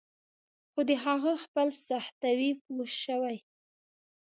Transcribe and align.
خو 0.71 0.81
د 0.89 0.91
هغه 1.05 1.31
ځپل 1.41 1.69
سختوي 1.87 2.51
پوه 2.63 2.85
شوې!. 3.03 3.37